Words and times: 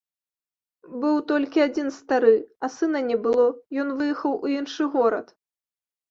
Быў 1.01 1.17
толькі 1.31 1.59
адзін 1.65 1.91
стары, 1.97 2.31
а 2.67 2.69
сына 2.75 3.01
не 3.09 3.17
было, 3.25 3.45
ён 3.83 3.87
выехаў 3.99 4.33
у 4.47 4.51
іншы 4.55 4.83
горад. 4.97 5.27